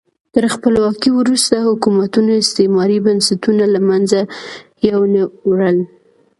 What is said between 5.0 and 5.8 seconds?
نه وړل.